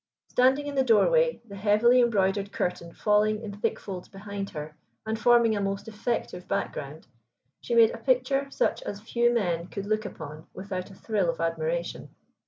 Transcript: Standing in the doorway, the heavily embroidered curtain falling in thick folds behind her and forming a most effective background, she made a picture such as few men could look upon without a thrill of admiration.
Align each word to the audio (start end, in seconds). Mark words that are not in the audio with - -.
Standing 0.29 0.65
in 0.65 0.73
the 0.73 0.83
doorway, 0.83 1.43
the 1.45 1.55
heavily 1.55 2.01
embroidered 2.01 2.51
curtain 2.51 2.91
falling 2.91 3.39
in 3.43 3.53
thick 3.59 3.79
folds 3.79 4.07
behind 4.09 4.49
her 4.49 4.75
and 5.05 5.19
forming 5.19 5.55
a 5.55 5.61
most 5.61 5.87
effective 5.87 6.47
background, 6.47 7.05
she 7.61 7.75
made 7.75 7.91
a 7.93 7.99
picture 7.99 8.47
such 8.49 8.81
as 8.81 8.99
few 8.99 9.31
men 9.31 9.67
could 9.67 9.85
look 9.85 10.05
upon 10.05 10.47
without 10.55 10.89
a 10.89 10.95
thrill 10.95 11.29
of 11.29 11.39
admiration. 11.39 12.09